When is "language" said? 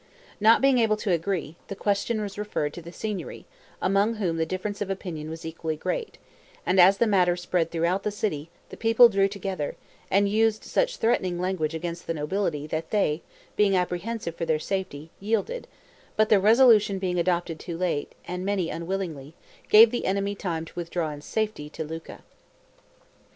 11.39-11.75